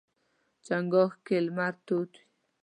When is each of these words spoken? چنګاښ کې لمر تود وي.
چنګاښ 0.65 1.11
کې 1.25 1.37
لمر 1.45 1.73
تود 1.85 2.11
وي. 2.15 2.23